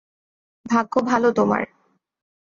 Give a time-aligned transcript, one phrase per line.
[0.65, 1.63] ভাগ্য ভালো তোমার।